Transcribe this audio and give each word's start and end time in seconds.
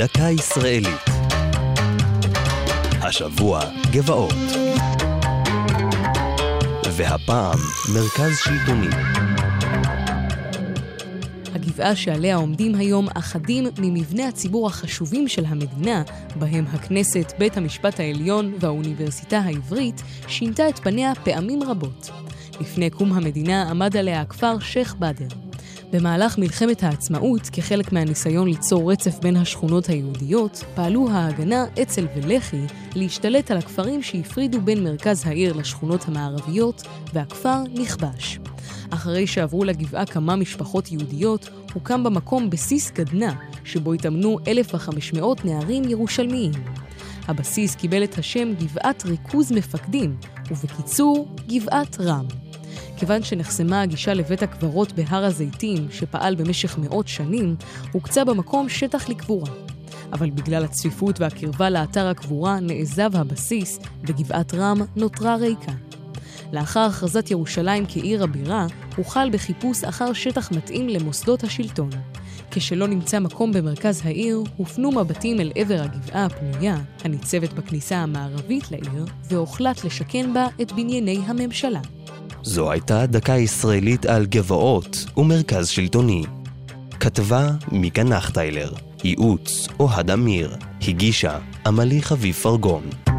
דקה 0.00 0.30
ישראלית. 0.30 1.04
השבוע 3.02 3.60
גבעות. 3.92 4.34
והפעם 6.96 7.58
מרכז 7.94 8.38
שלטוני. 8.38 8.94
הגבעה 11.54 11.96
שעליה 11.96 12.36
עומדים 12.36 12.74
היום 12.74 13.08
אחדים 13.14 13.64
ממבני 13.78 14.24
הציבור 14.24 14.66
החשובים 14.66 15.28
של 15.28 15.44
המדינה, 15.44 16.02
בהם 16.36 16.64
הכנסת, 16.72 17.32
בית 17.38 17.56
המשפט 17.56 18.00
העליון 18.00 18.54
והאוניברסיטה 18.60 19.38
העברית, 19.38 20.02
שינתה 20.28 20.68
את 20.68 20.78
פניה 20.78 21.12
פעמים 21.24 21.62
רבות. 21.62 22.10
לפני 22.60 22.90
קום 22.90 23.12
המדינה 23.12 23.70
עמד 23.70 23.96
עליה 23.96 24.20
הכפר 24.20 24.58
שייח' 24.58 24.94
באדר. 24.94 25.49
במהלך 25.92 26.38
מלחמת 26.38 26.82
העצמאות, 26.82 27.50
כחלק 27.52 27.92
מהניסיון 27.92 28.48
ליצור 28.48 28.92
רצף 28.92 29.18
בין 29.18 29.36
השכונות 29.36 29.86
היהודיות, 29.86 30.64
פעלו 30.74 31.10
ההגנה, 31.10 31.64
אצ"ל 31.82 32.06
ולח"י 32.16 32.60
להשתלט 32.94 33.50
על 33.50 33.56
הכפרים 33.56 34.02
שהפרידו 34.02 34.60
בין 34.60 34.84
מרכז 34.84 35.26
העיר 35.26 35.52
לשכונות 35.52 36.08
המערביות, 36.08 36.82
והכפר 37.14 37.62
נכבש. 37.74 38.38
אחרי 38.90 39.26
שעברו 39.26 39.64
לגבעה 39.64 40.06
כמה 40.06 40.36
משפחות 40.36 40.92
יהודיות, 40.92 41.50
הוקם 41.72 42.04
במקום 42.04 42.50
בסיס 42.50 42.90
גדנ"ע, 42.90 43.32
שבו 43.64 43.92
התאמנו 43.92 44.38
1,500 44.46 45.44
נערים 45.44 45.84
ירושלמיים. 45.84 46.52
הבסיס 47.28 47.74
קיבל 47.74 48.04
את 48.04 48.18
השם 48.18 48.52
גבעת 48.54 49.04
ריכוז 49.06 49.52
מפקדים, 49.52 50.16
ובקיצור, 50.50 51.28
גבעת 51.48 52.00
רם. 52.00 52.49
כיוון 53.00 53.22
שנחסמה 53.22 53.82
הגישה 53.82 54.14
לבית 54.14 54.42
הקברות 54.42 54.92
בהר 54.92 55.24
הזיתים, 55.24 55.88
שפעל 55.90 56.34
במשך 56.34 56.78
מאות 56.78 57.08
שנים, 57.08 57.56
הוקצה 57.92 58.24
במקום 58.24 58.68
שטח 58.68 59.08
לקבורה. 59.08 59.50
אבל 60.12 60.30
בגלל 60.30 60.64
הצפיפות 60.64 61.20
והקרבה 61.20 61.70
לאתר 61.70 62.06
הקבורה 62.06 62.60
נעזב 62.60 63.16
הבסיס, 63.16 63.78
וגבעת 64.06 64.54
רם 64.54 64.80
נותרה 64.96 65.36
ריקה. 65.36 65.72
לאחר 66.52 66.80
הכרזת 66.80 67.30
ירושלים 67.30 67.84
כעיר 67.88 68.24
הבירה, 68.24 68.66
הוחל 68.96 69.30
בחיפוש 69.32 69.84
אחר 69.84 70.12
שטח 70.12 70.52
מתאים 70.52 70.88
למוסדות 70.88 71.44
השלטון. 71.44 71.90
כשלא 72.50 72.86
נמצא 72.86 73.18
מקום 73.18 73.52
במרכז 73.52 74.00
העיר, 74.04 74.42
הופנו 74.56 74.90
מבטים 74.90 75.40
אל 75.40 75.52
עבר 75.54 75.80
הגבעה 75.80 76.24
הפנויה, 76.24 76.76
הניצבת 77.04 77.52
בכניסה 77.52 77.96
המערבית 77.96 78.70
לעיר, 78.70 79.04
והוחלט 79.24 79.84
לשכן 79.84 80.34
בה 80.34 80.46
את 80.62 80.72
בנייני 80.72 81.20
הממשלה. 81.26 81.80
זו 82.42 82.70
הייתה 82.70 83.06
דקה 83.06 83.32
ישראלית 83.32 84.06
על 84.06 84.26
גבעות 84.26 85.04
ומרכז 85.16 85.68
שלטוני. 85.68 86.22
כתבה 87.00 87.50
מיקה 87.72 88.02
נחטיילר, 88.02 88.72
ייעוץ 89.04 89.68
אוהד 89.80 90.10
אמיר, 90.10 90.56
הגישה 90.88 91.38
עמלי 91.66 92.02
חביב 92.02 92.34
פרגון. 92.34 93.09